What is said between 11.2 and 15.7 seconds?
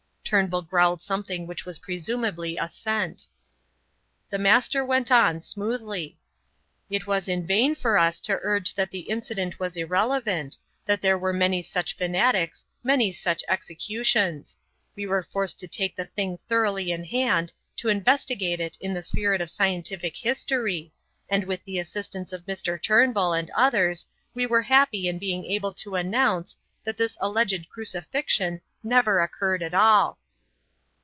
many such fanatics, many such executions. We were forced to